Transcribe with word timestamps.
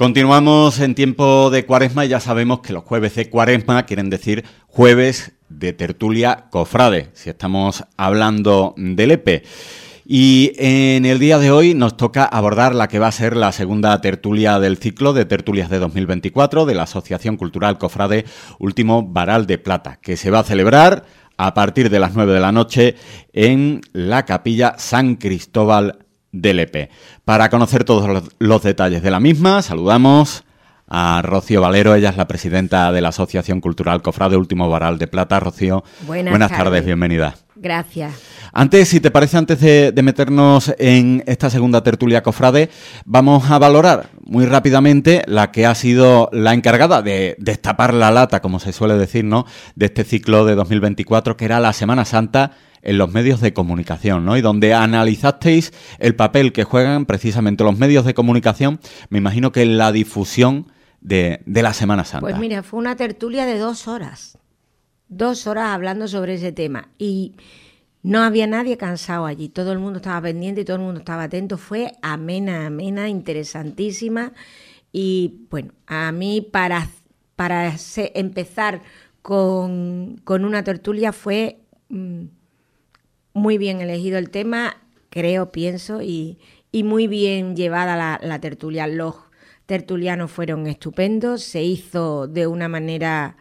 Continuamos 0.00 0.80
en 0.80 0.94
tiempo 0.94 1.50
de 1.50 1.66
cuaresma 1.66 2.06
y 2.06 2.08
ya 2.08 2.20
sabemos 2.20 2.60
que 2.60 2.72
los 2.72 2.84
jueves 2.84 3.16
de 3.16 3.28
cuaresma 3.28 3.84
quieren 3.84 4.08
decir 4.08 4.46
jueves 4.66 5.32
de 5.50 5.74
tertulia 5.74 6.46
cofrade, 6.48 7.10
si 7.12 7.28
estamos 7.28 7.84
hablando 7.98 8.72
del 8.78 9.10
EPE. 9.10 9.42
Y 10.06 10.52
en 10.56 11.04
el 11.04 11.18
día 11.18 11.38
de 11.38 11.50
hoy 11.50 11.74
nos 11.74 11.98
toca 11.98 12.24
abordar 12.24 12.74
la 12.74 12.88
que 12.88 12.98
va 12.98 13.08
a 13.08 13.12
ser 13.12 13.36
la 13.36 13.52
segunda 13.52 14.00
tertulia 14.00 14.58
del 14.58 14.78
ciclo 14.78 15.12
de 15.12 15.26
tertulias 15.26 15.68
de 15.68 15.78
2024 15.78 16.64
de 16.64 16.74
la 16.74 16.84
Asociación 16.84 17.36
Cultural 17.36 17.76
Cofrade 17.76 18.24
Último 18.58 19.02
Varal 19.06 19.46
de 19.46 19.58
Plata, 19.58 19.98
que 20.00 20.16
se 20.16 20.30
va 20.30 20.38
a 20.38 20.44
celebrar 20.44 21.04
a 21.36 21.52
partir 21.52 21.90
de 21.90 22.00
las 22.00 22.14
9 22.14 22.32
de 22.32 22.40
la 22.40 22.52
noche 22.52 22.96
en 23.34 23.82
la 23.92 24.24
capilla 24.24 24.76
San 24.78 25.16
Cristóbal 25.16 26.06
del 26.32 26.88
Para 27.24 27.50
conocer 27.50 27.84
todos 27.84 28.30
los, 28.38 28.62
detalles 28.62 29.02
de 29.02 29.10
la 29.10 29.20
misma, 29.20 29.62
saludamos 29.62 30.44
a 30.86 31.22
Rocío 31.22 31.60
Valero, 31.60 31.94
ella 31.94 32.10
es 32.10 32.16
la 32.16 32.26
presidenta 32.26 32.90
de 32.90 33.00
la 33.00 33.10
Asociación 33.10 33.60
Cultural 33.60 34.02
Cofrade 34.02 34.36
Último 34.36 34.68
Varal 34.68 34.98
de 34.98 35.06
Plata. 35.06 35.38
Rocío, 35.38 35.84
buenas, 36.06 36.50
tardes. 36.50 36.84
bienvenida. 36.84 37.36
Gracias. 37.54 38.14
Antes, 38.52 38.88
si 38.88 38.98
te 38.98 39.12
parece, 39.12 39.36
antes 39.36 39.60
de, 39.60 39.92
meternos 40.02 40.74
en 40.78 41.22
esta 41.26 41.50
segunda 41.50 41.82
tertulia 41.84 42.22
cofrade, 42.22 42.70
vamos 43.04 43.48
a 43.50 43.58
valorar 43.58 44.08
muy 44.24 44.46
rápidamente 44.46 45.22
la 45.26 45.52
que 45.52 45.66
ha 45.66 45.74
sido 45.76 46.28
la 46.32 46.54
encargada 46.54 47.02
de 47.02 47.36
destapar 47.38 47.94
la 47.94 48.10
lata, 48.10 48.40
como 48.40 48.58
se 48.58 48.72
suele 48.72 48.94
decir, 48.94 49.24
¿no? 49.24 49.46
De 49.76 49.86
este 49.86 50.02
ciclo 50.02 50.44
de 50.44 50.56
2024, 50.56 51.36
que 51.36 51.44
era 51.44 51.60
la 51.60 51.72
Semana 51.72 52.04
Santa 52.04 52.52
en 52.82 52.98
los 52.98 53.12
medios 53.12 53.40
de 53.40 53.52
comunicación, 53.52 54.24
¿no? 54.24 54.36
Y 54.36 54.40
donde 54.40 54.74
analizasteis 54.74 55.72
el 55.98 56.14
papel 56.14 56.52
que 56.52 56.64
juegan 56.64 57.06
precisamente 57.06 57.64
los 57.64 57.78
medios 57.78 58.04
de 58.04 58.14
comunicación, 58.14 58.80
me 59.08 59.18
imagino 59.18 59.52
que 59.52 59.62
en 59.62 59.78
la 59.78 59.92
difusión 59.92 60.66
de, 61.00 61.42
la 61.46 61.72
Semana 61.72 62.04
Santa. 62.04 62.26
Pues 62.26 62.38
mira, 62.38 62.62
fue 62.62 62.78
una 62.78 62.96
tertulia 62.96 63.46
de 63.46 63.58
dos 63.58 63.88
horas, 63.88 64.38
dos 65.08 65.46
horas 65.46 65.68
hablando 65.68 66.08
sobre 66.08 66.34
ese 66.34 66.52
tema 66.52 66.88
y 66.98 67.34
no 68.02 68.22
había 68.22 68.46
nadie 68.46 68.76
cansado 68.76 69.26
allí, 69.26 69.48
todo 69.48 69.72
el 69.72 69.78
mundo 69.78 69.98
estaba 69.98 70.20
pendiente 70.22 70.62
y 70.62 70.64
todo 70.64 70.76
el 70.76 70.82
mundo 70.82 71.00
estaba 71.00 71.24
atento, 71.24 71.58
fue 71.58 71.92
amena, 72.02 72.66
amena, 72.66 73.08
interesantísima 73.08 74.32
y 74.92 75.46
bueno, 75.50 75.72
a 75.86 76.10
mí 76.12 76.40
para, 76.40 76.88
para 77.36 77.74
empezar 78.14 78.82
con, 79.22 80.20
una 80.26 80.64
tertulia 80.64 81.12
fue... 81.12 81.60
Mm, 81.88 82.39
muy 83.32 83.58
bien 83.58 83.80
elegido 83.80 84.18
el 84.18 84.30
tema, 84.30 84.76
creo, 85.08 85.52
pienso, 85.52 86.02
y, 86.02 86.38
muy 86.72 87.06
bien 87.06 87.56
llevada 87.56 88.18
la, 88.20 88.40
tertulia. 88.40 88.86
Los 88.86 89.16
tertulianos 89.66 90.30
fueron 90.30 90.66
estupendos, 90.66 91.42
se 91.42 91.62
hizo 91.62 92.26
de 92.26 92.46
una 92.46 92.68
manera 92.68 93.36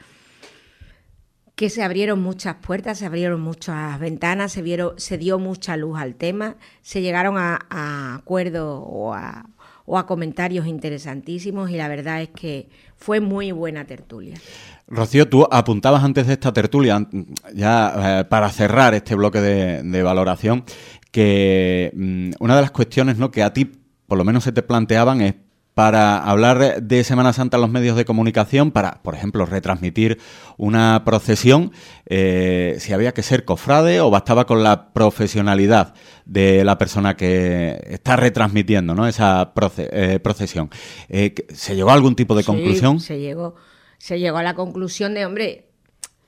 que 1.56 1.70
se 1.70 1.84
abrieron 1.84 2.22
muchas 2.22 2.56
puertas, 2.56 3.00
se 3.00 3.06
abrieron 3.06 3.42
muchas 3.42 4.00
ventanas, 4.00 4.54
se, 4.54 4.62
vieron, 4.62 4.98
se 4.98 5.18
dio 5.18 5.40
mucha 5.40 5.76
luz 5.76 6.00
al 6.00 6.16
tema, 6.16 6.56
se 6.82 7.02
llegaron 7.02 7.38
a, 7.38 8.16
acuerdos 8.16 8.82
o 8.86 9.14
a, 9.14 9.46
o 9.86 9.98
a 9.98 10.06
comentarios 10.06 10.68
interesantísimos 10.68 11.70
y 11.70 11.76
la 11.76 11.90
verdad 11.90 12.22
es 12.22 12.30
que 12.30 12.70
fue 12.96 13.20
muy 13.20 13.52
buena 13.52 13.86
tertulia. 13.86 14.38
Rocío, 14.90 15.30
tú 15.30 15.48
apuntabas 15.52 16.04
antes 16.04 16.26
de 16.26 16.34
esta 16.34 16.52
tertulia, 16.52 17.08
ya 17.54 18.22
eh, 18.22 18.24
para 18.26 18.50
cerrar 18.50 18.96
este 18.96 19.14
bloque 19.16 19.40
de, 19.40 20.04
valoración, 20.04 20.64
que 21.12 21.92
mm, 21.94 22.32
una 22.40 22.56
de 22.56 22.62
las 22.62 22.72
cuestiones 22.72 23.18
¿no? 23.18 23.30
que 23.30 23.44
a 23.44 23.54
ti 23.54 23.72
por 24.08 24.18
lo 24.18 24.26
menos 24.26 24.44
se 24.44 24.52
te 24.52 24.64
planteaban 24.64 25.22
es 25.22 25.36
para 25.76 26.18
hablar 26.18 26.82
de 26.82 27.04
Semana 27.06 27.32
Santa 27.32 27.56
en 27.56 27.62
los 27.62 27.70
medios 27.70 27.96
de 27.96 28.04
comunicación, 28.04 28.72
para, 28.72 29.02
por 29.02 29.16
ejemplo, 29.16 29.46
retransmitir 29.46 30.18
una 30.58 31.04
procesión, 31.06 31.72
eh, 32.06 32.76
si 32.80 32.92
había 32.92 33.14
que 33.14 33.24
ser 33.24 33.46
cofrade 33.46 34.02
o 34.02 34.10
bastaba 34.10 34.46
con 34.46 34.62
la 34.62 34.92
profesionalidad 34.92 35.94
de 36.26 36.66
la 36.66 36.78
persona 36.78 37.16
que 37.16 37.80
está 37.88 38.18
retransmitiendo 38.18 38.94
¿no? 38.94 39.08
esa 39.08 39.54
eh, 39.78 40.20
procesión. 40.22 40.70
¿Se 41.08 41.76
llegó 41.76 41.92
a 41.92 41.94
algún 41.94 42.16
tipo 42.16 42.36
de 42.36 42.44
conclusión? 42.44 43.00
Se 43.00 43.18
llegó 43.18 43.56
se 44.00 44.18
llegó 44.18 44.38
a 44.38 44.44
la 44.44 44.56
conclusión 44.56 45.14
de, 45.14 45.26
hombre, 45.26 45.70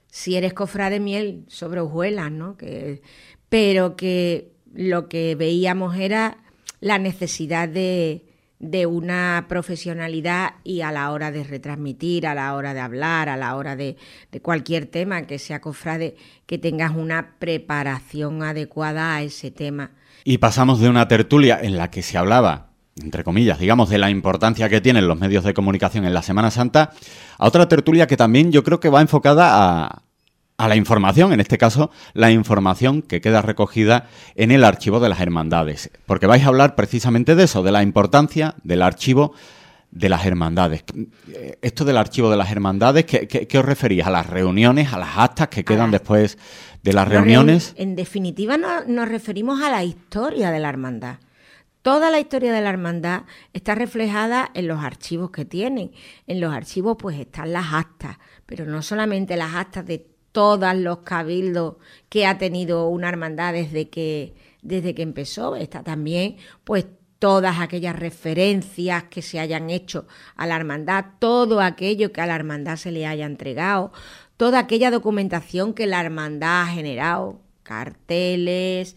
si 0.08 0.36
eres 0.36 0.54
cofrade 0.54 1.00
miel 1.00 1.46
sobre 1.48 1.80
hojuelas, 1.80 2.32
¿no? 2.32 2.58
Que, 2.58 3.02
pero 3.50 3.96
que 3.96 4.52
lo 4.74 5.10
que 5.10 5.36
veíamos 5.36 5.96
era 5.96 6.38
la 6.82 7.00
necesidad 7.00 7.70
de, 7.70 8.26
de 8.60 8.86
una 8.86 9.46
profesionalidad 9.48 10.56
y 10.64 10.82
a 10.82 10.92
la 10.92 11.12
hora 11.12 11.32
de 11.32 11.44
retransmitir, 11.44 12.28
a 12.28 12.36
la 12.36 12.54
hora 12.56 12.74
de 12.74 12.82
hablar, 12.82 13.30
a 13.30 13.38
la 13.38 13.56
hora 13.56 13.76
de, 13.76 13.96
de, 14.32 14.42
cualquier 14.42 14.86
tema 14.86 15.24
que 15.24 15.40
sea 15.40 15.62
cofrade, 15.62 16.18
que 16.46 16.58
tengas 16.58 16.94
una 16.96 17.36
preparación 17.40 18.44
adecuada 18.44 19.16
a 19.16 19.22
ese 19.22 19.50
tema. 19.50 19.92
Y 20.26 20.40
pasamos 20.40 20.82
de 20.82 20.90
una 20.90 21.08
tertulia 21.08 21.58
en 21.62 21.78
la 21.78 21.90
que 21.90 22.04
se 22.04 22.18
hablaba 22.18 22.71
entre 23.04 23.24
comillas, 23.24 23.60
digamos, 23.60 23.90
de 23.90 23.98
la 23.98 24.10
importancia 24.10 24.70
que 24.70 24.82
tienen 24.82 25.08
los 25.08 25.20
medios 25.20 25.44
de 25.44 25.54
comunicación 25.54 26.06
en 26.06 26.14
la 26.14 26.22
Semana 26.22 26.52
Santa, 26.52 26.92
a 27.38 27.48
otra 27.48 27.68
tertulia 27.68 28.08
que 28.08 28.18
también 28.18 28.52
yo 28.52 28.64
creo 28.64 28.80
que 28.80 28.90
va 28.90 29.02
enfocada 29.02 29.86
a, 29.86 30.04
a 30.58 30.68
la 30.68 30.76
información, 30.76 31.34
en 31.34 31.40
este 31.40 31.58
caso, 31.58 31.90
la 32.14 32.32
información 32.32 33.02
que 33.02 33.20
queda 33.20 33.42
recogida 33.42 34.08
en 34.36 34.52
el 34.52 34.64
archivo 34.64 35.00
de 35.00 35.10
las 35.10 35.20
hermandades. 35.20 35.90
Porque 36.06 36.28
vais 36.28 36.44
a 36.44 36.48
hablar 36.48 36.76
precisamente 36.76 37.36
de 37.36 37.46
eso, 37.46 37.64
de 37.64 37.72
la 37.72 37.82
importancia 37.82 38.56
del 38.64 38.84
archivo 38.84 39.34
de 39.92 40.10
las 40.10 40.26
hermandades. 40.26 40.84
Esto 41.62 41.84
del 41.84 41.98
archivo 41.98 42.30
de 42.30 42.38
las 42.38 42.52
hermandades, 42.52 43.06
¿qué, 43.06 43.28
qué, 43.28 43.58
os 43.58 43.66
referís? 43.66 44.06
¿A 44.06 44.10
las 44.10 44.28
reuniones, 44.28 44.94
a 44.94 45.00
las 45.00 45.18
actas 45.18 45.50
que 45.50 45.66
quedan 45.66 45.92
después 45.92 46.38
de 46.82 46.94
las 46.94 47.08
reuniones? 47.08 47.74
En 47.76 47.96
definitiva, 47.96 48.58
nos 48.58 49.10
referimos 49.10 49.62
a 49.62 49.70
la 49.70 49.84
historia 49.84 50.52
de 50.52 50.60
la 50.60 50.70
hermandad. 50.70 51.16
Toda 51.82 52.12
la 52.12 52.20
historia 52.20 52.54
de 52.54 52.62
la 52.62 52.70
hermandad 52.70 53.24
está 53.54 53.74
reflejada 53.74 54.52
en 54.54 54.68
los 54.68 54.84
archivos 54.84 55.32
que 55.32 55.46
tienen. 55.46 55.92
En 56.28 56.40
los 56.40 56.54
archivos 56.54 56.98
pues 57.00 57.20
están 57.20 57.54
las 57.54 57.74
actas, 57.74 58.18
pero 58.46 58.66
no 58.66 58.84
solamente 58.84 59.36
las 59.36 59.56
actas 59.56 59.86
de 59.86 60.08
todos 60.32 60.76
los 60.76 61.00
cabildos 61.00 61.78
que 62.08 62.26
ha 62.26 62.38
tenido 62.38 62.88
una 62.88 63.10
hermandad 63.10 63.54
desde 63.54 63.90
que, 63.90 64.36
desde 64.62 64.94
que 64.94 65.02
empezó, 65.02 65.56
está 65.56 65.84
también 65.84 66.38
pues 66.64 66.86
todas 67.18 67.60
aquellas 67.60 67.98
referencias 67.98 69.04
que 69.04 69.22
se 69.22 69.40
hayan 69.40 69.70
hecho 69.70 70.08
a 70.36 70.48
la 70.48 70.56
hermandad, 70.56 71.06
todo 71.20 71.62
aquello 71.62 72.12
que 72.12 72.22
a 72.22 72.26
la 72.26 72.36
hermandad 72.36 72.78
se 72.78 72.92
le 72.92 73.06
haya 73.06 73.26
entregado, 73.26 73.92
toda 74.38 74.60
aquella 74.60 74.90
documentación 74.90 75.74
que 75.74 75.86
la 75.86 76.02
hermandad 76.02 76.64
ha 76.64 76.68
generado, 76.68 77.42
carteles, 77.64 78.96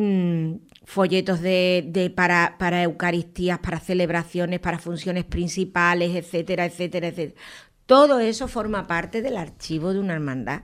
mm, 0.00 0.54
folletos 0.84 1.40
de, 1.40 2.12
para, 2.16 2.56
para 2.58 2.82
Eucaristías, 2.82 3.58
para 3.58 3.80
celebraciones, 3.80 4.60
para 4.60 4.78
funciones 4.78 5.24
principales, 5.24 6.14
etcétera, 6.16 6.64
etcétera, 6.64 7.08
etcétera. 7.08 7.40
Todo 7.86 8.20
eso 8.20 8.48
forma 8.48 8.86
parte 8.86 9.20
del 9.20 9.36
archivo 9.36 9.92
de 9.92 10.00
una 10.00 10.14
hermandad. 10.14 10.62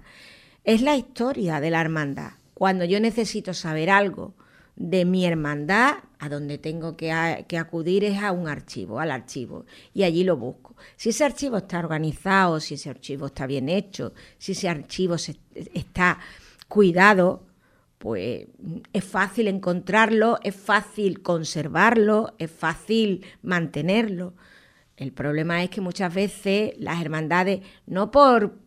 Es 0.64 0.80
la 0.80 0.96
historia 0.96 1.60
de 1.60 1.70
la 1.70 1.80
hermandad. 1.80 2.32
Cuando 2.54 2.84
yo 2.84 2.98
necesito 3.00 3.52
saber 3.52 3.90
algo 3.90 4.34
de 4.76 5.04
mi 5.04 5.26
hermandad, 5.26 5.96
a 6.18 6.28
donde 6.28 6.58
tengo 6.58 6.96
que, 6.96 7.12
acudir 7.12 8.04
es 8.04 8.22
a 8.22 8.32
un 8.32 8.48
archivo, 8.48 9.00
al 9.00 9.10
archivo, 9.10 9.66
y 9.92 10.04
allí 10.04 10.24
lo 10.24 10.36
busco. 10.36 10.76
Si 10.96 11.10
ese 11.10 11.24
archivo 11.24 11.58
está 11.58 11.78
organizado, 11.78 12.60
si 12.60 12.74
ese 12.74 12.90
archivo 12.90 13.26
está 13.26 13.46
bien 13.46 13.68
hecho, 13.68 14.12
si 14.38 14.52
ese 14.52 14.68
archivo 14.68 15.16
está 15.74 16.18
cuidado, 16.68 17.46
pues 17.98 18.46
es 18.92 19.04
fácil 19.04 19.48
encontrarlo, 19.48 20.38
es 20.42 20.54
fácil 20.54 21.22
conservarlo, 21.22 22.34
es 22.38 22.50
fácil 22.50 23.24
mantenerlo. 23.42 24.34
El 24.96 25.12
problema 25.12 25.62
es 25.62 25.70
que 25.70 25.80
muchas 25.80 26.14
veces 26.14 26.72
las 26.78 27.00
hermandades, 27.00 27.60
no 27.86 28.10
por 28.10 28.65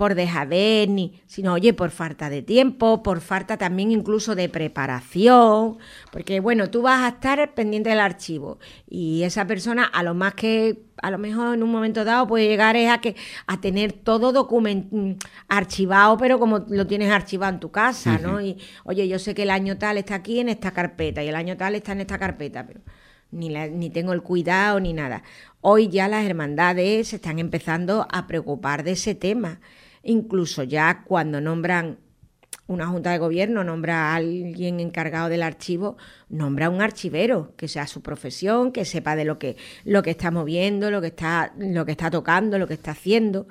por 0.00 0.14
dejadez, 0.14 0.88
ni, 0.88 1.20
sino, 1.26 1.52
oye, 1.52 1.74
por 1.74 1.90
falta 1.90 2.30
de 2.30 2.40
tiempo, 2.40 3.02
por 3.02 3.20
falta 3.20 3.58
también 3.58 3.90
incluso 3.92 4.34
de 4.34 4.48
preparación, 4.48 5.76
porque, 6.10 6.40
bueno, 6.40 6.70
tú 6.70 6.80
vas 6.80 7.02
a 7.02 7.08
estar 7.08 7.52
pendiente 7.52 7.90
del 7.90 8.00
archivo 8.00 8.58
y 8.88 9.24
esa 9.24 9.46
persona, 9.46 9.84
a 9.84 10.02
lo 10.02 10.14
más 10.14 10.32
que, 10.32 10.84
a 11.02 11.10
lo 11.10 11.18
mejor 11.18 11.54
en 11.54 11.62
un 11.62 11.70
momento 11.70 12.06
dado 12.06 12.26
puede 12.26 12.48
llegar 12.48 12.76
es 12.76 12.88
a, 12.88 13.02
que, 13.02 13.14
a 13.46 13.60
tener 13.60 13.92
todo 13.92 14.32
documento 14.32 15.22
archivado, 15.48 16.16
pero 16.16 16.38
como 16.38 16.60
lo 16.60 16.86
tienes 16.86 17.10
archivado 17.10 17.52
en 17.52 17.60
tu 17.60 17.70
casa, 17.70 18.16
¿no? 18.16 18.40
Y, 18.40 18.56
oye, 18.84 19.06
yo 19.06 19.18
sé 19.18 19.34
que 19.34 19.42
el 19.42 19.50
año 19.50 19.76
tal 19.76 19.98
está 19.98 20.14
aquí 20.14 20.40
en 20.40 20.48
esta 20.48 20.70
carpeta 20.70 21.22
y 21.22 21.28
el 21.28 21.34
año 21.34 21.58
tal 21.58 21.74
está 21.74 21.92
en 21.92 22.00
esta 22.00 22.18
carpeta, 22.18 22.66
pero 22.66 22.80
ni, 23.32 23.50
ni 23.50 23.90
tengo 23.90 24.14
el 24.14 24.22
cuidado 24.22 24.80
ni 24.80 24.94
nada. 24.94 25.24
Hoy 25.60 25.88
ya 25.88 26.08
las 26.08 26.24
hermandades 26.24 27.08
se 27.08 27.16
están 27.16 27.38
empezando 27.38 28.08
a 28.10 28.26
preocupar 28.26 28.82
de 28.82 28.92
ese 28.92 29.14
tema 29.14 29.60
incluso 30.02 30.62
ya 30.62 31.04
cuando 31.04 31.40
nombran 31.40 31.98
una 32.70 32.86
junta 32.86 33.10
de 33.10 33.18
gobierno 33.18 33.64
nombra 33.64 34.12
a 34.12 34.14
alguien 34.14 34.78
encargado 34.78 35.28
del 35.28 35.42
archivo, 35.42 35.96
nombra 36.28 36.66
a 36.66 36.70
un 36.70 36.80
archivero, 36.80 37.52
que 37.56 37.66
sea 37.66 37.88
su 37.88 38.00
profesión, 38.00 38.70
que 38.70 38.84
sepa 38.84 39.16
de 39.16 39.24
lo 39.24 39.40
que, 39.40 39.56
lo 39.84 40.02
que 40.02 40.10
está 40.10 40.30
moviendo, 40.30 40.90
lo 40.92 41.00
que 41.00 41.08
está, 41.08 41.52
lo 41.58 41.84
que 41.84 41.92
está 41.92 42.10
tocando, 42.12 42.58
lo 42.58 42.68
que 42.68 42.74
está 42.74 42.92
haciendo. 42.92 43.48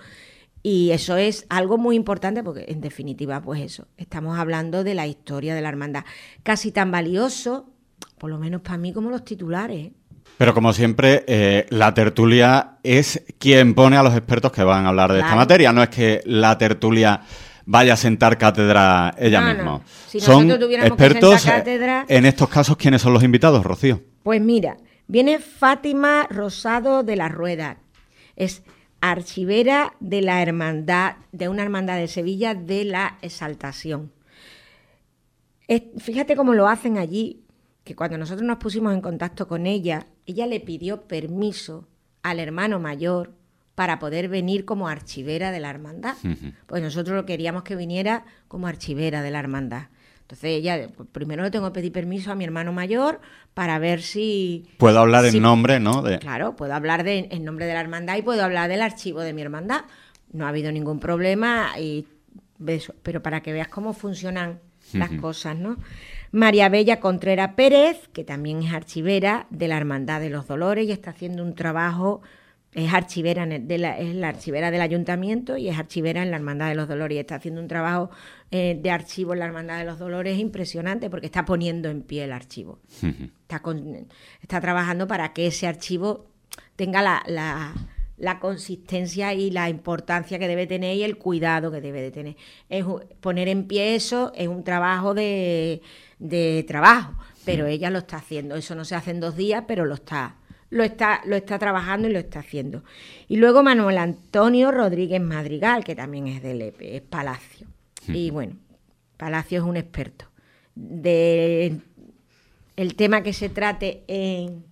Y 0.64 0.92
eso 0.92 1.18
es 1.18 1.46
algo 1.50 1.78
muy 1.78 1.98
importante 1.98 2.44
porque, 2.44 2.66
en 2.70 2.80
definitiva, 2.80 3.42
pues 3.42 3.62
eso, 3.62 3.88
estamos 3.98 4.40
hablando 4.40 4.86
de 4.86 4.96
la 4.96 5.06
historia 5.06 5.54
de 5.54 5.62
la 5.62 5.70
hermandad. 5.70 6.06
Casi 6.44 6.72
tan 6.72 6.90
valioso, 6.90 7.70
por 8.18 8.30
lo 8.30 8.40
menos 8.40 8.62
para 8.62 8.78
mí, 8.78 8.94
como 8.94 9.10
los 9.10 9.26
titulares. 9.26 9.92
Pero 10.40 10.54
como 10.54 10.72
siempre, 10.72 11.26
eh, 11.28 11.66
la 11.68 11.94
tertulia 11.94 12.78
es 12.82 13.26
quien 13.38 13.76
pone 13.76 13.98
a 13.98 14.04
los 14.04 14.16
expertos 14.16 14.54
que 14.54 14.64
van 14.64 14.86
a 14.86 14.88
hablar 14.88 15.12
de 15.12 15.20
esta 15.20 15.36
materia. 15.36 15.74
No 15.74 15.84
es 15.84 15.90
que 15.90 16.22
la 16.24 16.58
tertulia 16.58 17.24
vaya 17.66 17.96
a 17.96 17.98
sentar 17.98 18.38
cátedra 18.38 19.14
ella 19.18 19.42
misma. 19.42 19.82
son 20.18 20.50
expertos 20.50 21.46
en 22.08 22.26
estos 22.26 22.48
casos. 22.48 22.78
¿Quiénes 22.78 23.02
son 23.02 23.12
los 23.12 23.22
invitados, 23.22 23.66
Rocío? 23.66 24.02
Pues 24.24 24.40
mira, 24.40 24.78
viene 25.08 25.40
Fátima 25.40 26.26
Rosado 26.30 27.04
de 27.04 27.18
la 27.18 27.28
Rueda. 27.28 27.80
Es 28.38 28.64
archivera 29.02 29.92
de 30.00 30.22
la 30.22 30.42
hermandad, 30.42 31.18
de 31.34 31.50
una 31.50 31.64
hermandad 31.64 31.98
de 31.98 32.08
Sevilla 32.08 32.56
de 32.56 32.86
la 32.86 33.18
Exaltación. 33.22 34.14
fíjate 35.98 36.38
cómo 36.38 36.54
lo 36.54 36.70
hacen 36.70 36.98
allí, 36.98 37.44
que 37.84 37.94
cuando 37.94 38.18
nosotros 38.18 38.48
nos 38.48 38.58
pusimos 38.58 38.94
en 38.94 39.02
contacto 39.02 39.46
con 39.46 39.66
ella, 39.66 40.06
ella 40.32 40.48
le 40.48 40.60
pidió 40.60 41.04
permiso 41.04 41.88
al 42.24 42.40
hermano 42.40 42.80
mayor 42.80 43.34
para 43.76 44.00
poder 44.00 44.28
venir 44.28 44.66
como 44.66 44.88
archivera 44.88 45.52
de 45.52 45.60
la 45.60 45.70
hermandad. 45.70 46.16
Pues 46.68 46.84
nosotros 46.84 47.16
lo 47.16 47.26
queríamos 47.26 47.64
que 47.64 47.76
viniera 47.76 48.26
como 48.48 48.68
archivera 48.68 49.22
de 49.22 49.32
la 49.32 49.40
hermandad. 49.40 49.84
Entonces 50.22 50.52
ella, 50.52 50.90
pues, 50.96 51.10
primero 51.12 51.42
le 51.42 51.50
tengo 51.50 51.68
que 51.68 51.80
pedir 51.80 51.92
permiso 51.92 52.32
a 52.32 52.36
mi 52.36 52.44
hermano 52.44 52.72
mayor 52.72 53.20
para 53.54 53.80
ver 53.80 54.02
si... 54.02 54.68
Puedo 54.78 55.00
hablar 55.00 55.26
en 55.26 55.42
nombre, 55.42 55.80
¿no? 55.80 56.04
Claro, 56.20 56.56
puedo 56.56 56.74
hablar 56.74 57.04
de, 57.04 57.30
en 57.32 57.44
nombre 57.44 57.66
de 57.66 57.74
la 57.74 57.82
hermandad 57.82 58.18
y 58.18 58.22
puedo 58.22 58.44
hablar 58.44 58.70
del 58.70 58.82
archivo 58.82 59.22
de 59.22 59.34
mi 59.34 59.42
hermandad. 59.42 59.86
No 60.32 60.46
ha 60.46 60.50
habido 60.50 60.72
ningún 60.72 61.00
problema, 61.00 61.72
y 61.80 62.06
pero 63.02 63.24
para 63.24 63.42
que 63.42 63.54
veas 63.54 63.70
cómo 63.70 63.94
funcionan 63.94 64.60
las 64.94 65.12
cosas, 65.22 65.56
¿no? 65.56 65.78
María 66.32 66.70
Bella 66.70 67.00
Contreras 67.00 67.54
Pérez, 67.56 68.08
que 68.14 68.24
también 68.24 68.64
es 68.64 68.74
archivera 68.74 69.48
de 69.50 69.68
la 69.68 69.78
Hermandad 69.78 70.20
de 70.20 70.30
los 70.30 70.48
Dolores 70.48 70.88
y 70.88 70.92
está 70.92 71.12
haciendo 71.12 71.44
un 71.44 71.56
trabajo 71.56 72.22
es 72.74 72.94
archivera 72.94 73.46
de 73.48 73.78
la, 73.78 73.98
es 73.98 74.14
la 74.14 74.30
archivera 74.30 74.70
del 74.70 74.82
ayuntamiento 74.82 75.58
y 75.58 75.70
es 75.70 75.78
archivera 75.78 76.22
en 76.22 76.30
la 76.30 76.38
Hermandad 76.38 76.70
de 76.70 76.76
los 76.76 76.88
Dolores 76.88 77.16
y 77.16 77.20
está 77.20 77.36
haciendo 77.36 77.62
un 77.62 77.68
trabajo 77.68 78.12
eh, 78.52 78.78
de 78.80 78.92
archivo 78.92 79.34
en 79.34 79.40
la 79.40 79.46
Hermandad 79.46 79.80
de 79.80 79.86
los 79.86 79.98
Dolores 79.98 80.38
impresionante 80.38 81.10
porque 81.10 81.26
está 81.26 81.46
poniendo 81.46 81.90
en 81.90 82.04
pie 82.04 82.26
el 82.26 82.32
archivo. 82.32 82.80
está, 83.02 83.62
está 84.42 84.62
trabajando 84.62 85.08
para 85.08 85.34
que 85.34 85.48
ese 85.48 85.66
archivo 85.66 86.28
tenga 86.76 87.02
la, 87.02 87.24
la, 87.26 87.74
consistencia 88.40 89.34
y 89.34 89.52
la 89.52 89.70
importancia 89.70 90.40
que 90.40 90.48
debe 90.48 90.68
tener 90.68 90.96
y 90.96 91.04
el 91.04 91.18
cuidado 91.18 91.72
que 91.72 91.82
debe 91.82 92.02
de 92.02 92.12
tener. 92.12 92.36
Es, 92.70 92.86
poner 93.22 93.48
en 93.48 93.66
pie 93.66 93.96
eso 93.96 94.32
es 94.36 94.48
un 94.48 94.64
trabajo 94.64 95.14
de, 95.14 95.82
de 96.20 96.64
trabajo, 96.68 97.14
pero 97.46 97.66
ella 97.66 97.90
lo 97.90 98.00
está 98.00 98.18
haciendo. 98.18 98.56
Eso 98.56 98.76
no 98.76 98.86
se 98.86 98.96
hace 98.96 99.12
en 99.12 99.20
dos 99.20 99.36
días, 99.36 99.64
pero 99.68 99.86
lo 99.86 99.96
está 99.96 100.36
lo 100.70 100.84
está, 100.84 101.22
lo 101.26 101.36
está 101.36 101.58
trabajando 101.58 102.08
y 102.08 102.14
lo 102.14 102.20
está 102.20 102.40
haciendo. 102.40 102.84
Y 103.28 103.38
luego 103.38 103.64
Manuel 103.64 103.98
Antonio 103.98 104.72
Rodríguez 104.72 105.22
Madrigal, 105.22 105.84
que 105.84 105.96
también 105.96 106.28
es 106.28 106.44
del 106.44 106.62
EPE, 106.62 106.98
es 106.98 107.02
Palacio. 107.02 107.68
Y 108.08 108.30
bueno, 108.30 108.56
Palacio 109.18 109.60
es 109.60 109.66
un 109.66 109.78
experto. 109.78 110.26
De 110.76 111.80
el 112.76 112.96
tema 112.96 113.24
que 113.24 113.34
se 113.34 113.50
trate 113.50 114.04
en, 114.08 114.64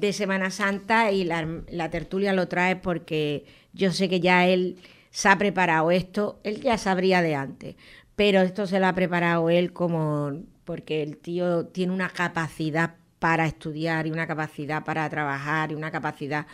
de 0.00 0.12
Semana 0.12 0.50
Santa 0.50 1.10
y 1.10 1.24
la, 1.24 1.46
la 1.68 1.90
tertulia 1.90 2.32
lo 2.32 2.48
trae 2.48 2.76
porque 2.76 3.44
yo 3.72 3.92
sé 3.92 4.08
que 4.08 4.20
ya 4.20 4.46
él 4.46 4.78
se 5.10 5.28
ha 5.28 5.38
preparado 5.38 5.90
esto, 5.90 6.38
él 6.44 6.60
ya 6.60 6.78
sabría 6.78 7.22
de 7.22 7.34
antes, 7.34 7.76
pero 8.16 8.42
esto 8.42 8.66
se 8.66 8.80
lo 8.80 8.86
ha 8.86 8.94
preparado 8.94 9.50
él 9.50 9.72
como 9.72 10.42
porque 10.64 11.02
el 11.02 11.16
tío 11.16 11.66
tiene 11.66 11.92
una 11.92 12.10
capacidad 12.10 12.94
para 13.18 13.46
estudiar 13.46 14.06
y 14.06 14.10
una 14.10 14.26
capacidad 14.26 14.84
para 14.84 15.08
trabajar 15.08 15.72
y 15.72 15.74
una 15.74 15.90
capacidad 15.90 16.46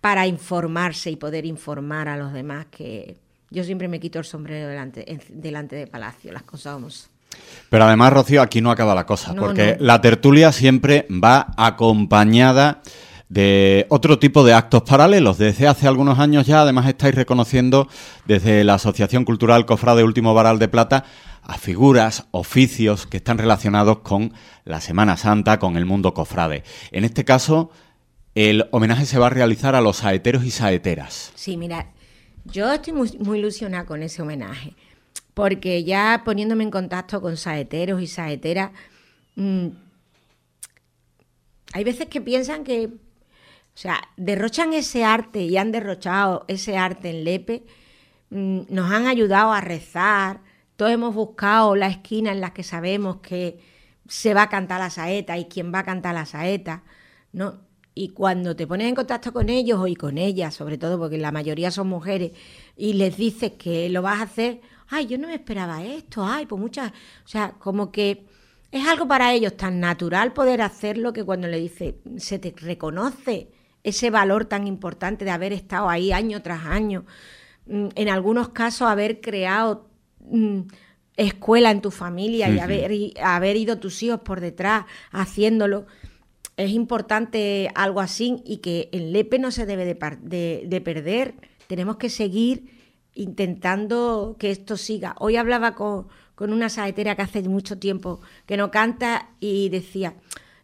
para 0.00 0.26
informarse 0.26 1.10
y 1.10 1.16
poder 1.16 1.44
informar 1.44 2.08
a 2.08 2.16
los 2.16 2.32
demás 2.32 2.66
que 2.70 3.16
yo 3.50 3.64
siempre 3.64 3.88
me 3.88 4.00
quito 4.00 4.18
el 4.18 4.24
sombrero 4.24 4.68
delante, 4.68 5.20
delante 5.30 5.76
de 5.76 5.86
Palacio, 5.86 6.32
las 6.32 6.42
cosas 6.42 6.74
vamos. 6.74 7.15
Pero 7.68 7.84
además, 7.84 8.12
Rocío, 8.12 8.42
aquí 8.42 8.60
no 8.60 8.70
acaba 8.70 8.94
la 8.94 9.06
cosa, 9.06 9.34
porque 9.34 9.76
la 9.80 10.00
tertulia 10.00 10.52
siempre 10.52 11.06
va 11.10 11.48
acompañada 11.56 12.82
de 13.28 13.86
otro 13.88 14.18
tipo 14.18 14.44
de 14.44 14.54
actos 14.54 14.82
paralelos. 14.82 15.36
Desde 15.38 15.66
hace 15.66 15.88
algunos 15.88 16.18
años 16.18 16.46
ya, 16.46 16.62
además, 16.62 16.86
estáis 16.86 17.14
reconociendo 17.14 17.88
desde 18.24 18.62
la 18.62 18.74
Asociación 18.74 19.24
Cultural 19.24 19.66
Cofrade 19.66 20.04
Último 20.04 20.32
Varal 20.32 20.58
de 20.58 20.68
Plata 20.68 21.04
a 21.42 21.58
figuras, 21.58 22.26
oficios 22.32 23.06
que 23.06 23.18
están 23.18 23.38
relacionados 23.38 23.98
con 23.98 24.32
la 24.64 24.80
Semana 24.80 25.16
Santa, 25.16 25.58
con 25.58 25.76
el 25.76 25.86
mundo 25.86 26.12
cofrade. 26.12 26.64
En 26.90 27.04
este 27.04 27.24
caso, 27.24 27.70
el 28.34 28.66
homenaje 28.72 29.06
se 29.06 29.18
va 29.18 29.28
a 29.28 29.30
realizar 29.30 29.74
a 29.76 29.80
los 29.80 29.98
saeteros 29.98 30.44
y 30.44 30.50
saeteras. 30.50 31.32
Sí, 31.36 31.56
mira, 31.56 31.92
yo 32.44 32.72
estoy 32.72 32.92
muy, 32.92 33.38
ilusionada 33.38 33.86
con 33.86 34.02
ese 34.02 34.22
homenaje, 34.22 34.74
porque 35.36 35.84
ya 35.84 36.22
poniéndome 36.24 36.64
en 36.64 36.70
contacto 36.70 37.20
con 37.20 37.36
saeteros 37.36 38.00
y 38.00 38.06
saeteras, 38.06 38.70
mm, 39.34 39.66
hay 41.74 41.84
veces 41.84 42.06
que 42.06 42.22
piensan 42.22 42.64
que, 42.64 42.86
o 42.86 42.90
sea, 43.74 44.00
derrochan 44.16 44.72
ese 44.72 45.04
arte 45.04 45.42
y 45.42 45.58
han 45.58 45.72
derrochado 45.72 46.46
ese 46.48 46.78
arte 46.78 47.10
en 47.10 47.24
Lepe, 47.24 47.64
mm, 48.30 48.60
nos 48.70 48.90
han 48.90 49.06
ayudado 49.06 49.52
a 49.52 49.60
rezar, 49.60 50.40
todos 50.76 50.90
hemos 50.90 51.14
buscado 51.14 51.76
la 51.76 51.88
esquina 51.88 52.32
en 52.32 52.40
la 52.40 52.54
que 52.54 52.62
sabemos 52.62 53.18
que 53.18 53.60
se 54.08 54.32
va 54.32 54.44
a 54.44 54.48
cantar 54.48 54.80
la 54.80 54.88
saeta 54.88 55.36
y 55.36 55.44
quién 55.46 55.70
va 55.70 55.80
a 55.80 55.84
cantar 55.84 56.14
la 56.14 56.24
saeta, 56.24 56.82
¿no? 57.32 57.60
Y 57.94 58.10
cuando 58.10 58.56
te 58.56 58.66
pones 58.66 58.88
en 58.88 58.94
contacto 58.94 59.34
con 59.34 59.50
ellos 59.50 59.86
y 59.86 59.96
con 59.96 60.16
ellas, 60.16 60.54
sobre 60.54 60.78
todo 60.78 60.98
porque 60.98 61.18
la 61.18 61.30
mayoría 61.30 61.70
son 61.70 61.88
mujeres, 61.88 62.32
y 62.74 62.94
les 62.94 63.18
dices 63.18 63.52
que 63.58 63.90
lo 63.90 64.00
vas 64.00 64.20
a 64.20 64.24
hacer, 64.24 64.60
ay, 64.88 65.06
yo 65.06 65.18
no 65.18 65.28
me 65.28 65.34
esperaba 65.34 65.84
esto, 65.84 66.24
ay, 66.24 66.46
pues 66.46 66.60
muchas, 66.60 66.90
o 67.24 67.28
sea, 67.28 67.52
como 67.58 67.90
que 67.92 68.26
es 68.70 68.86
algo 68.86 69.06
para 69.06 69.32
ellos 69.32 69.56
tan 69.56 69.80
natural 69.80 70.32
poder 70.32 70.62
hacerlo 70.62 71.12
que 71.12 71.24
cuando 71.24 71.48
le 71.48 71.58
dices, 71.58 71.94
se 72.18 72.38
te 72.38 72.54
reconoce 72.56 73.48
ese 73.82 74.10
valor 74.10 74.46
tan 74.46 74.66
importante 74.66 75.24
de 75.24 75.30
haber 75.30 75.52
estado 75.52 75.88
ahí 75.88 76.12
año 76.12 76.42
tras 76.42 76.66
año, 76.66 77.06
mm, 77.66 77.88
en 77.94 78.08
algunos 78.08 78.48
casos 78.50 78.88
haber 78.88 79.20
creado 79.20 79.86
Mm, 80.28 80.62
escuela 81.16 81.70
en 81.70 81.80
tu 81.80 81.90
familia 81.90 82.50
y 82.50 82.58
haber, 82.58 82.90
haber 83.22 83.56
ido 83.56 83.78
tus 83.78 84.02
hijos 84.02 84.20
por 84.20 84.40
detrás 84.40 84.84
haciéndolo. 85.12 85.86
Es 86.58 86.72
importante 86.72 87.70
algo 87.74 88.00
así 88.00 88.42
y 88.44 88.58
que 88.58 88.90
el 88.92 89.14
LEPE 89.14 89.38
no 89.38 89.50
se 89.50 89.64
debe 89.64 89.86
de, 89.86 90.80
perder. 90.82 91.34
Tenemos 91.68 91.96
que 91.96 92.10
seguir 92.10 92.75
intentando 93.16 94.36
que 94.38 94.50
esto 94.50 94.76
siga. 94.76 95.16
Hoy 95.18 95.36
hablaba 95.36 95.74
con, 95.74 96.06
una 96.38 96.68
saetera 96.68 97.16
que 97.16 97.22
hace 97.22 97.42
mucho 97.42 97.78
tiempo 97.78 98.20
que 98.44 98.56
no 98.56 98.70
canta 98.70 99.30
y 99.40 99.68
decía, 99.70 100.14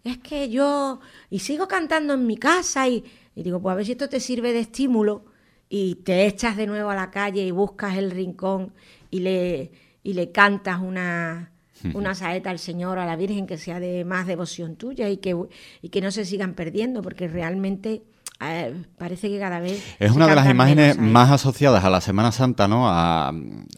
es 0.05 0.19
que 0.19 0.51
yo, 0.51 1.01
y 1.31 1.41
sigo 1.41 1.67
cantando 1.67 2.15
en 2.15 2.27
mi 2.27 2.37
casa 2.37 2.89
y, 2.89 3.05
y 3.35 3.43
digo, 3.43 3.61
pues 3.61 3.73
a 3.73 3.77
ver 3.77 3.87
si 3.87 3.93
esto 3.93 4.09
te 4.09 4.21
sirve 4.21 4.53
de 4.53 4.61
estímulo 4.61 5.25
y 5.69 5.97
te 5.97 6.27
echas 6.27 6.57
de 6.57 6.67
nuevo 6.67 6.91
a 6.91 6.95
la 6.95 7.11
calle 7.11 7.43
y 7.43 7.51
buscas 7.51 7.97
el 7.97 8.11
rincón 8.11 8.75
y 9.11 9.21
le, 9.21 9.73
y 10.03 10.13
le 10.13 10.31
cantas 10.31 10.81
una, 10.81 11.53
una 11.95 12.15
saeta 12.15 12.51
al 12.51 12.59
Señor, 12.59 12.99
a 12.99 13.07
la 13.07 13.17
Virgen, 13.17 13.47
que 13.47 13.57
sea 13.57 13.81
de 13.81 14.05
más 14.05 14.27
devoción 14.27 14.77
tuya 14.77 15.09
y 15.09 15.17
que, 15.17 15.35
y 15.81 15.89
que 15.89 16.01
no 16.03 16.11
se 16.11 16.27
sigan 16.27 16.55
perdiendo, 16.55 17.01
porque 17.01 17.29
realmente 17.29 18.03
eh, 18.41 18.75
parece 18.99 19.29
que 19.29 19.39
cada 19.39 19.61
vez... 19.61 19.83
Es 19.99 20.13
una 20.13 20.27
de 20.27 20.35
las 20.35 20.49
imágenes 20.49 20.99
más 20.99 21.31
asociadas 21.31 21.85
a 21.85 21.91
la 21.91 22.01
Semana 22.01 22.33
Santa, 22.33 22.69
¿no? 22.69 22.89
A, 22.89 23.33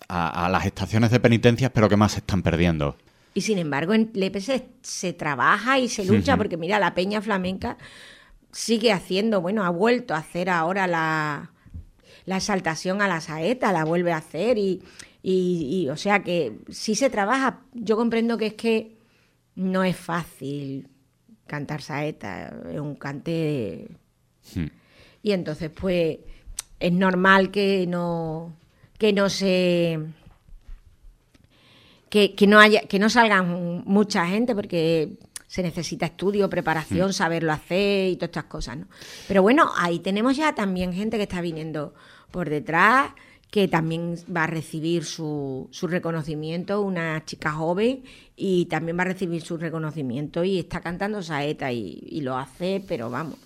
a, 0.08 0.48
las 0.48 0.66
estaciones 0.66 1.10
de 1.10 1.20
penitencias, 1.20 1.70
pero 1.74 1.88
que 1.88 1.96
más 1.96 2.12
se 2.12 2.20
están 2.20 2.42
perdiendo. 2.42 2.96
Y 3.34 3.40
sin 3.42 3.58
embargo, 3.58 3.94
en 3.94 4.10
Lepe 4.14 4.40
se, 4.40 5.12
trabaja 5.12 5.78
y 5.78 5.88
se 5.88 6.04
lucha, 6.04 6.36
porque 6.36 6.56
mira, 6.56 6.78
la 6.78 6.94
Peña 6.94 7.20
Flamenca 7.20 7.76
sigue 8.52 8.92
haciendo, 8.92 9.40
bueno, 9.40 9.64
ha 9.64 9.70
vuelto 9.70 10.14
a 10.14 10.18
hacer 10.18 10.48
ahora 10.48 10.86
la, 10.86 11.50
la 12.26 12.36
exaltación 12.36 13.02
a 13.02 13.08
la 13.08 13.20
saeta, 13.20 13.72
la 13.72 13.84
vuelve 13.84 14.12
a 14.12 14.18
hacer 14.18 14.56
y, 14.56 14.82
y, 15.26 15.88
o 15.88 15.96
sea 15.96 16.22
que 16.22 16.58
si 16.68 16.94
se 16.94 17.10
trabaja. 17.10 17.60
Yo 17.72 17.96
comprendo 17.96 18.36
que 18.36 18.46
es 18.46 18.54
que 18.54 18.98
no 19.56 19.82
es 19.82 19.96
fácil 19.96 20.88
cantar 21.46 21.82
saeta, 21.82 22.54
es 22.70 22.80
un 22.80 22.94
cante. 22.94 23.88
Hmm. 24.54 24.66
Y 25.22 25.32
entonces, 25.32 25.70
pues, 25.70 26.18
es 26.80 26.92
normal 26.92 27.50
que 27.50 27.86
no, 27.86 28.54
que 28.98 29.12
no 29.12 29.28
se 29.30 29.98
que, 32.10 32.34
que 32.34 32.46
no 32.46 32.60
haya, 32.60 32.82
que 32.82 32.98
no 32.98 33.10
salgan 33.10 33.82
mucha 33.86 34.26
gente, 34.26 34.54
porque 34.54 35.18
se 35.48 35.62
necesita 35.62 36.06
estudio, 36.06 36.50
preparación, 36.50 37.10
mm. 37.10 37.12
saberlo 37.12 37.52
hacer 37.52 38.10
y 38.10 38.16
todas 38.16 38.28
estas 38.28 38.44
cosas, 38.44 38.76
¿no? 38.76 38.86
Pero 39.28 39.42
bueno, 39.42 39.70
ahí 39.76 39.98
tenemos 40.00 40.36
ya 40.36 40.54
también 40.54 40.92
gente 40.92 41.16
que 41.16 41.24
está 41.24 41.40
viniendo 41.40 41.94
por 42.30 42.50
detrás, 42.50 43.12
que 43.50 43.68
también 43.68 44.16
va 44.34 44.44
a 44.44 44.46
recibir 44.48 45.04
su, 45.04 45.68
su 45.70 45.86
reconocimiento, 45.86 46.82
una 46.82 47.24
chica 47.24 47.52
joven, 47.52 48.02
y 48.36 48.66
también 48.66 48.98
va 48.98 49.02
a 49.02 49.06
recibir 49.06 49.42
su 49.42 49.56
reconocimiento 49.56 50.44
y 50.44 50.58
está 50.58 50.80
cantando 50.80 51.22
saeta 51.22 51.72
y, 51.72 52.00
y 52.04 52.20
lo 52.20 52.36
hace, 52.36 52.82
pero 52.86 53.10
vamos. 53.10 53.38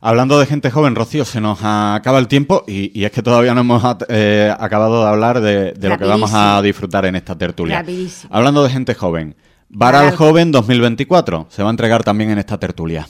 Hablando 0.00 0.38
de 0.38 0.46
gente 0.46 0.70
joven, 0.70 0.94
Rocío, 0.94 1.24
se 1.24 1.40
nos 1.40 1.58
acaba 1.62 2.18
el 2.18 2.28
tiempo 2.28 2.64
y, 2.68 3.04
es 3.04 3.10
que 3.10 3.22
todavía 3.22 3.52
no 3.54 3.62
hemos 3.62 3.82
eh, 4.08 4.54
acabado 4.56 5.02
de 5.02 5.08
hablar 5.08 5.40
de, 5.40 5.72
de 5.72 5.88
lo 5.88 5.98
que 5.98 6.04
vamos 6.04 6.30
a 6.32 6.62
disfrutar 6.62 7.04
en 7.06 7.16
esta 7.16 7.36
tertulia. 7.36 7.84
Hablando 8.30 8.62
de 8.62 8.70
gente 8.70 8.94
joven, 8.94 9.34
Baral 9.68 10.16
Joven 10.16 10.52
2024 10.52 11.48
se 11.50 11.62
va 11.62 11.68
a 11.68 11.72
entregar 11.72 12.04
también 12.04 12.30
en 12.30 12.38
esta 12.38 12.58
tertulia. 12.58 13.08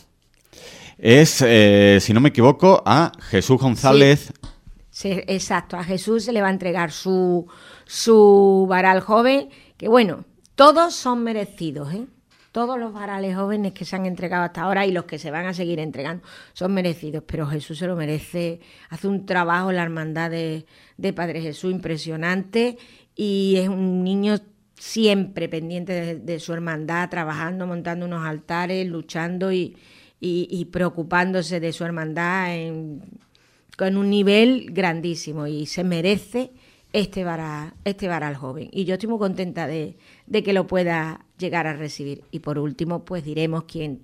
Es, 0.97 1.43
eh, 1.47 1.99
si 2.01 2.13
no 2.13 2.21
me 2.21 2.31
equivoco, 2.31 2.83
a 2.85 3.13
Jesús 3.21 3.61
González. 3.61 4.33
Sí. 4.91 5.11
exacto, 5.29 5.77
a 5.77 5.85
Jesús 5.85 6.25
se 6.25 6.33
le 6.33 6.41
va 6.41 6.49
a 6.49 6.51
entregar 6.51 6.91
su, 6.91 7.47
su 7.85 8.67
Baral 8.69 9.01
Joven, 9.01 9.49
que 9.77 9.89
bueno, 9.89 10.25
todos 10.57 10.97
son 10.97 11.23
merecidos, 11.23 11.93
¿eh? 11.95 12.07
Todos 12.59 12.77
los 12.77 12.93
varales 12.93 13.37
jóvenes 13.37 13.73
que 13.73 13.85
se 13.85 13.95
han 13.95 14.05
entregado 14.05 14.43
hasta 14.43 14.63
ahora 14.63 14.85
y 14.85 14.91
los 14.91 15.05
que 15.05 15.17
se 15.21 15.31
van 15.31 15.47
a 15.47 15.55
seguir 15.55 15.79
entregando 15.79 16.25
son 16.55 16.75
merecidos, 16.75 17.23
pero 17.25 17.47
Jesús 17.47 17.79
se 17.79 17.87
lo 17.87 17.95
merece. 17.95 18.59
Hace 18.91 19.07
un 19.07 19.27
trabajo 19.27 19.71
en 19.71 19.77
la 19.77 19.85
hermandad 19.85 20.29
de, 20.29 20.67
de 20.97 21.13
Padre 21.13 21.41
Jesús 21.41 21.71
impresionante 21.71 22.77
y 23.15 23.55
es 23.59 23.69
un 23.69 24.03
niño 24.03 24.41
siempre 24.75 25.49
pendiente 25.49 26.17
de, 26.17 26.41
su 26.41 26.53
hermandad, 26.53 27.09
trabajando, 27.09 27.65
montando 27.65 28.07
unos 28.07 28.27
altares, 28.27 28.89
luchando 28.89 29.53
y, 29.53 29.77
preocupándose 30.73 31.61
de 31.61 31.73
su 31.73 31.85
hermandad 31.85 32.49
con 33.77 33.97
un 33.97 34.11
nivel 34.11 34.67
grandísimo 34.73 35.47
y 35.47 35.67
se 35.67 35.85
merece 35.85 36.51
este 36.93 37.25
varal, 37.25 37.75
este 37.85 38.09
varal 38.09 38.37
joven. 38.37 38.69
Y 38.73 38.85
yo 38.85 38.95
estoy 38.95 39.09
muy 39.09 39.19
contenta 39.19 39.67
de, 39.67 39.97
de 40.27 40.43
que 40.43 40.53
lo 40.53 40.67
pueda 40.67 41.21
llegar 41.39 41.67
a 41.67 41.75
recibir. 41.75 42.23
Y 42.31 42.41
por 42.41 42.59
último, 42.59 43.05
pues 43.05 43.25
diremos 43.25 43.65
quién 43.65 44.03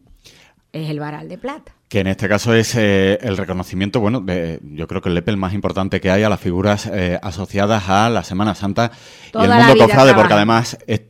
es 0.73 0.91
el 0.91 1.01
varal 1.01 1.29
de 1.29 1.39
plata. 1.39 1.73
Que 1.89 2.01
en 2.01 2.09
este 2.09 2.29
caso 2.29 2.53
es 2.53 2.75
eh, 2.75 3.19
el 3.23 3.37
reconocimiento, 3.37 4.01
bueno, 4.01 4.21
de, 4.21 4.59
yo 4.63 4.89
creo 4.89 5.01
que 5.01 5.09
el 5.09 5.15
LEPEL 5.15 5.37
más 5.37 5.55
importante 5.55 6.01
que 6.01 6.11
hay 6.11 6.25
a 6.25 6.29
las 6.29 6.41
figuras 6.41 6.91
eh, 6.93 7.19
asociadas 7.23 7.89
a 7.89 8.11
la 8.11 8.25
Semana 8.25 8.55
Santa 8.55 8.91
y 9.33 9.45
el 9.45 9.51
mundo 9.51 9.77
cofrade, 9.79 10.15
porque 10.15 10.35
además 10.35 10.77
es 10.87 11.03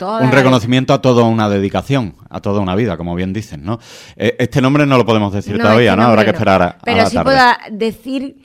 un 0.00 0.30
reconocimiento 0.30 0.94
a 0.94 1.02
toda 1.02 1.24
una 1.24 1.48
dedicación, 1.48 2.14
a 2.30 2.40
toda 2.40 2.60
una 2.60 2.74
vida, 2.74 2.96
como 2.96 3.14
bien 3.14 3.32
dicen, 3.32 3.64
¿no? 3.64 3.80
Eh, 4.16 4.36
este 4.38 4.62
nombre 4.62 4.86
no 4.86 4.96
lo 4.96 5.04
podemos 5.04 5.32
decir 5.32 5.58
todavía, 5.58 5.96
¿no? 5.96 6.04
Habrá 6.04 6.24
que 6.24 6.30
esperar 6.30 6.62
a, 6.62 6.78
Pero 6.84 7.06
sí 7.06 7.18
puedo 7.18 7.44
decir 7.72 8.36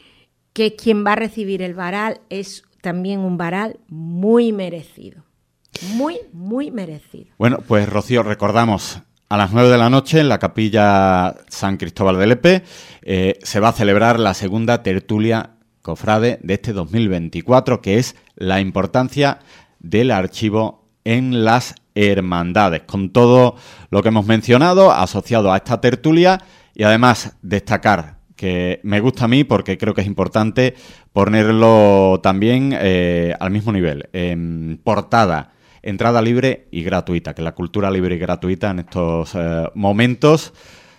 que 0.56 0.78
quien 0.78 1.06
va 1.06 1.12
a 1.12 1.16
recibir 1.18 1.62
el 1.62 1.74
varal 1.74 2.22
es 2.30 2.64
también 2.82 3.20
un 3.20 3.38
varal 3.38 3.78
muy 3.90 4.54
merecido. 4.54 5.26
Muy, 5.96 6.18
muy 6.32 6.72
merecido. 6.72 7.26
Bueno, 7.38 7.60
pues 7.68 7.90
Rocío, 7.90 8.24
recordamos 8.24 9.02
a 9.28 9.36
las 9.36 9.52
9 9.52 9.68
de 9.68 9.78
la 9.78 9.90
noche 9.90 10.22
en 10.22 10.30
la 10.30 10.40
capilla 10.40 11.36
San 11.50 11.76
Cristóbal 11.76 12.18
de 12.18 12.28
Lepe 12.28 12.64
eh, 13.02 13.38
se 13.44 13.60
va 13.60 13.70
a 13.70 13.74
celebrar 13.74 14.18
la 14.18 14.34
segunda 14.34 14.82
tertulia 14.82 15.58
cofrade 15.82 16.40
de 16.42 16.54
este 16.54 16.72
2024, 16.72 17.82
que 17.82 17.98
es 17.98 18.16
la 18.36 18.62
importancia 18.62 19.40
del 19.80 20.10
archivo 20.10 20.88
en 21.04 21.44
las 21.44 21.76
hermandades, 21.96 22.84
con 22.84 23.10
todo 23.10 23.58
lo 23.90 24.02
que 24.02 24.08
hemos 24.08 24.26
mencionado 24.26 24.94
asociado 24.94 25.52
a 25.52 25.58
esta 25.58 25.82
tertulia 25.82 26.42
y 26.74 26.84
además 26.84 27.36
destacar 27.42 28.15
que 28.36 28.80
me 28.84 29.00
gusta 29.00 29.26
a 29.26 29.28
mí 29.28 29.44
porque 29.44 29.78
creo 29.78 29.94
que 29.94 30.02
es 30.02 30.08
importante 30.08 30.76
ponerlo 31.14 32.20
también 32.22 32.76
eh, 32.80 33.34
al 33.40 33.52
mismo 33.52 33.72
nivel, 33.72 34.10
en 34.14 34.80
portada 34.84 35.52
entrada 35.86 36.22
libre 36.22 36.68
y 36.72 36.84
gratuita, 36.84 37.34
que 37.34 37.44
la 37.44 37.54
cultura 37.54 37.92
libre 37.92 38.16
y 38.16 38.18
gratuita 38.18 38.72
en 38.72 38.80
estos 38.80 39.36
eh, 39.36 39.70
momentos 39.76 40.52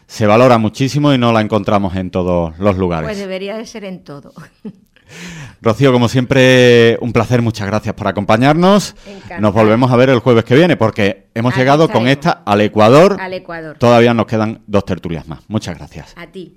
se 0.07 0.27
valora 0.27 0.59
muchísimo 0.59 1.13
y 1.13 1.19
no 1.19 1.33
la 1.33 1.41
encontramos 1.41 1.97
en 1.97 2.11
todos 2.11 2.57
los 2.59 2.79
lugares. 2.79 3.09
Pues 3.09 3.19
debería 3.19 3.57
de 3.57 3.67
ser 3.67 3.85
en 3.85 4.05
todo. 4.05 4.33
Rocío, 5.61 5.93
como 5.93 6.09
siempre, 6.09 6.97
un 7.01 7.13
placer, 7.13 7.43
muchas 7.43 7.67
gracias 7.67 7.95
por 7.95 8.09
acompañarnos. 8.09 8.95
Nos 9.41 9.53
volvemos 9.53 9.91
a 9.91 9.97
ver 9.97 10.11
el 10.11 10.19
jueves 10.21 10.45
que 10.45 10.55
viene 10.55 10.77
porque 10.77 11.29
hemos 11.35 11.57
llegado 11.57 11.89
con 11.89 12.09
esta 12.09 12.43
al 12.45 12.61
Ecuador. 12.61 13.17
Al 13.21 13.35
Ecuador. 13.35 13.77
Todavía 13.79 14.15
nos 14.15 14.27
quedan 14.27 14.63
dos 14.67 14.85
tertulias 14.85 15.27
más. 15.27 15.41
Muchas 15.49 15.77
gracias. 15.77 16.13
A 16.17 16.27
ti. 16.27 16.55